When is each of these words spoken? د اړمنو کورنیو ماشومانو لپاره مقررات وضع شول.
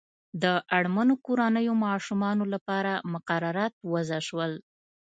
د 0.43 0.45
اړمنو 0.77 1.13
کورنیو 1.25 1.73
ماشومانو 1.85 2.43
لپاره 2.53 2.91
مقررات 3.13 3.73
وضع 3.91 4.19
شول. 4.27 4.51